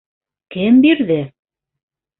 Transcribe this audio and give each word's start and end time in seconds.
Кем 0.55 0.81
бирҙе? 0.87 1.21